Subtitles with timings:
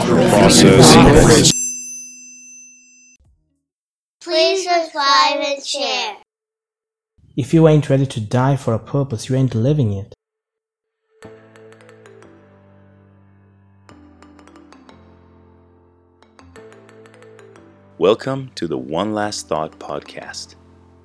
[0.00, 1.52] process.
[4.22, 6.16] Please subscribe and share.
[7.36, 10.14] If you ain't ready to die for a purpose, you ain't living it.
[17.98, 20.54] Welcome to the One Last Thought podcast,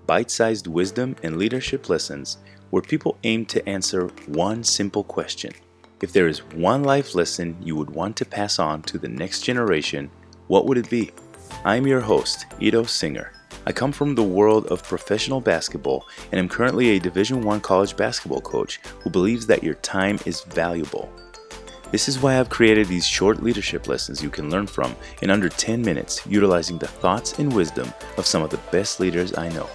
[0.06, 2.38] bite sized wisdom and leadership lessons
[2.70, 5.52] where people aim to answer one simple question.
[6.00, 9.42] If there is one life lesson you would want to pass on to the next
[9.42, 10.12] generation,
[10.46, 11.10] what would it be?
[11.66, 13.32] I'm your host, Ito Singer.
[13.66, 17.98] I come from the world of professional basketball and am currently a Division 1 college
[17.98, 21.10] basketball coach who believes that your time is valuable.
[21.90, 25.50] This is why I've created these short leadership lessons you can learn from in under
[25.50, 29.68] 10 minutes, utilizing the thoughts and wisdom of some of the best leaders I know.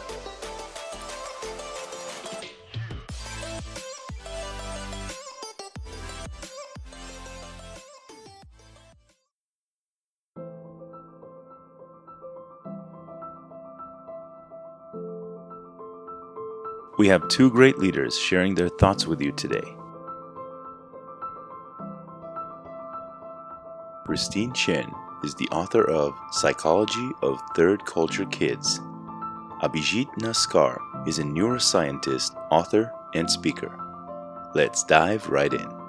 [17.03, 19.75] We have two great leaders sharing their thoughts with you today.
[24.07, 24.89] Christine Chen
[25.25, 28.79] is the author of Psychology of Third Culture Kids.
[29.65, 33.77] Abhijit Naskar is a neuroscientist, author, and speaker.
[34.55, 35.82] Let's dive right in.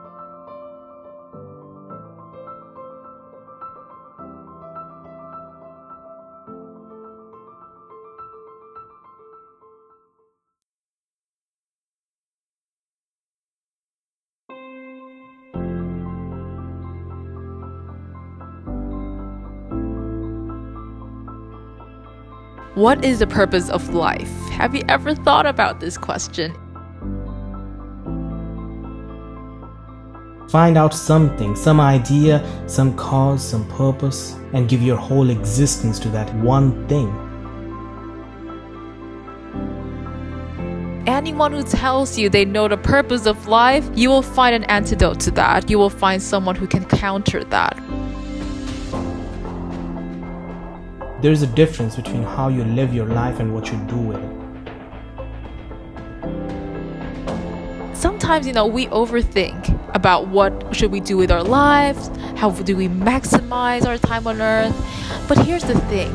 [22.75, 24.31] What is the purpose of life?
[24.49, 26.51] Have you ever thought about this question?
[30.49, 36.09] Find out something, some idea, some cause, some purpose, and give your whole existence to
[36.09, 37.09] that one thing.
[41.05, 45.19] Anyone who tells you they know the purpose of life, you will find an antidote
[45.19, 45.69] to that.
[45.69, 47.77] You will find someone who can counter that.
[51.23, 54.17] There is a difference between how you live your life and what you do with
[54.17, 54.29] it.
[57.95, 62.75] Sometimes, you know, we overthink about what should we do with our lives, how do
[62.75, 64.75] we maximize our time on earth.
[65.29, 66.11] But here's the thing,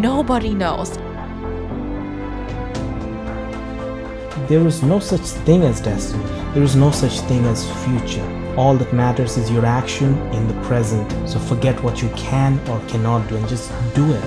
[0.00, 0.96] nobody knows.
[4.48, 6.24] There is no such thing as destiny.
[6.54, 8.37] There is no such thing as future.
[8.56, 11.10] All that matters is your action in the present.
[11.28, 14.24] So forget what you can or cannot do and just do it.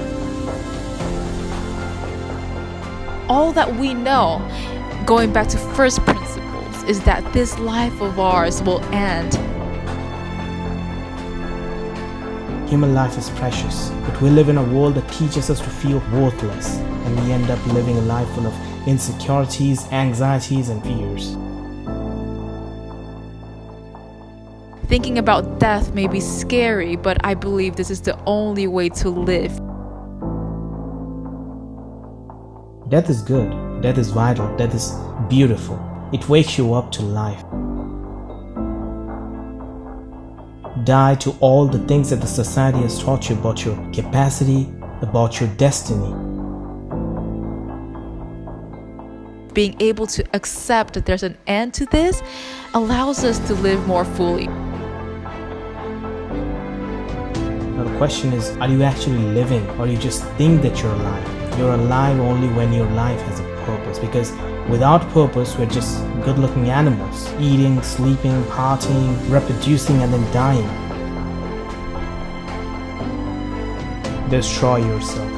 [3.28, 4.42] All that we know,
[5.06, 9.34] going back to first principles, is that this life of ours will end.
[12.70, 16.00] Human life is precious, but we live in a world that teaches us to feel
[16.14, 21.36] worthless, and we end up living a life full of insecurities, anxieties, and fears.
[24.92, 29.10] Thinking about death may be scary, but I believe this is the only way to
[29.10, 29.58] live.
[32.90, 34.94] Death is good, death is vital, death is
[35.30, 35.80] beautiful.
[36.12, 37.42] It wakes you up to life.
[40.84, 44.70] Die to all the things that the society has taught you about your capacity,
[45.02, 46.14] about your destiny.
[49.54, 52.22] Being able to accept that there's an end to this
[52.74, 54.50] allows us to live more fully.
[58.02, 61.60] Question is, are you actually living or you just think that you're alive?
[61.60, 64.32] You're alive only when your life has a purpose because
[64.68, 70.68] without purpose, we're just good looking animals, eating, sleeping, partying, reproducing, and then dying.
[74.32, 75.32] Destroy yourself.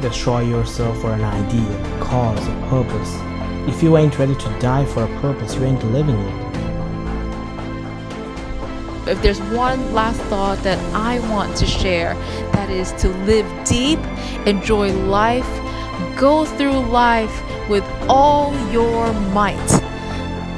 [0.00, 3.12] Destroy yourself for an idea, cause, a purpose.
[3.68, 6.45] If you ain't ready to die for a purpose, you ain't living it.
[9.06, 12.14] If there's one last thought that I want to share,
[12.52, 14.00] that is to live deep,
[14.46, 15.48] enjoy life,
[16.18, 17.30] go through life
[17.68, 19.82] with all your might.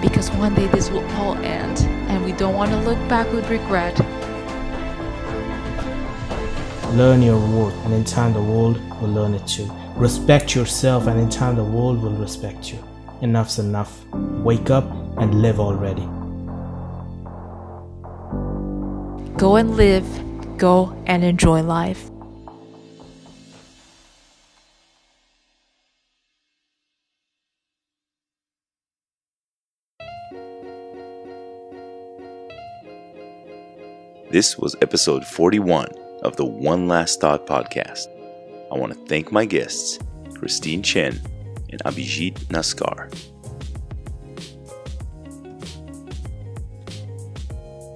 [0.00, 1.78] Because one day this will all end,
[2.08, 3.98] and we don't want to look back with regret.
[6.94, 9.70] Learn your worth, and in time the world will learn it too.
[9.94, 12.82] Respect yourself, and in time the world will respect you.
[13.20, 14.06] Enough's enough.
[14.42, 16.08] Wake up and live already.
[19.38, 20.04] Go and live,
[20.58, 22.10] go and enjoy life.
[34.32, 35.86] This was episode 41
[36.24, 38.08] of the One Last Thought podcast.
[38.72, 40.00] I want to thank my guests,
[40.34, 41.20] Christine Chen
[41.70, 43.37] and Abhijit Naskar.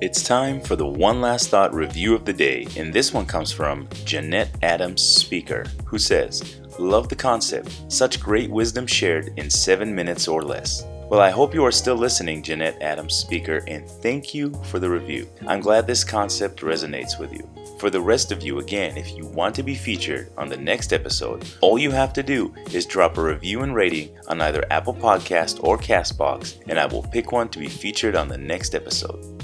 [0.02, 3.52] It's time for the One Last Thought review of the day, and this one comes
[3.52, 7.84] from Jeanette Adams Speaker, who says, Love the concept.
[7.87, 10.84] Such great wisdom shared in seven minutes or less.
[11.08, 14.90] Well, I hope you are still listening, Jeanette Adams Speaker, and thank you for the
[14.90, 15.28] review.
[15.46, 17.49] I'm glad this concept resonates with you.
[17.78, 20.93] For the rest of you, again, if you want to be featured on the next
[20.93, 24.94] episode, all you have to do is drop a review and rating on either Apple
[24.94, 29.41] Podcast or Castbox, and I will pick one to be featured on the next episode.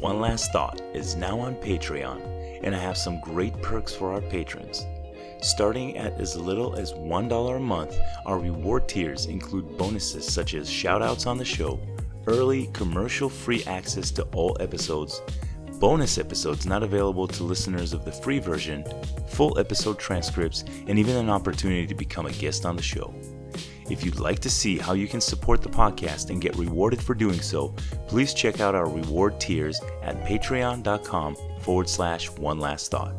[0.00, 4.22] One Last Thought is now on Patreon, and I have some great perks for our
[4.22, 4.86] patrons.
[5.42, 10.70] Starting at as little as $1 a month, our reward tiers include bonuses such as
[10.70, 11.78] shoutouts on the show,
[12.26, 15.20] early commercial free access to all episodes,
[15.78, 18.82] bonus episodes not available to listeners of the free version,
[19.28, 23.14] full episode transcripts, and even an opportunity to become a guest on the show.
[23.90, 27.12] If you'd like to see how you can support the podcast and get rewarded for
[27.12, 27.74] doing so,
[28.06, 33.14] please check out our reward tiers at patreon.com forward slash one last thought.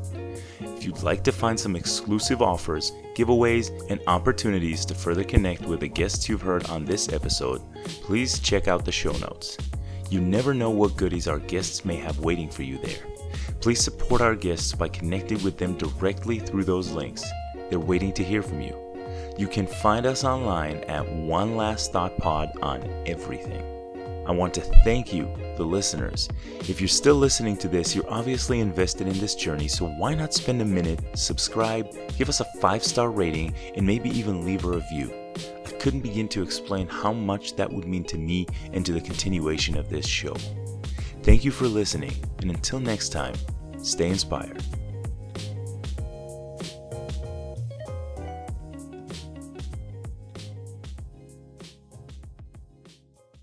[0.61, 5.81] If you'd like to find some exclusive offers, giveaways, and opportunities to further connect with
[5.81, 7.61] the guests you've heard on this episode,
[8.01, 9.57] please check out the show notes.
[10.09, 13.03] You never know what goodies our guests may have waiting for you there.
[13.59, 17.23] Please support our guests by connecting with them directly through those links.
[17.69, 18.90] They're waiting to hear from you.
[19.41, 23.63] You can find us online at One Last Thought Pod on everything.
[24.27, 26.29] I want to thank you, the listeners.
[26.69, 30.35] If you're still listening to this, you're obviously invested in this journey, so why not
[30.35, 31.89] spend a minute, subscribe,
[32.19, 35.11] give us a five star rating, and maybe even leave a review?
[35.65, 39.01] I couldn't begin to explain how much that would mean to me and to the
[39.01, 40.35] continuation of this show.
[41.23, 43.33] Thank you for listening, and until next time,
[43.81, 44.63] stay inspired.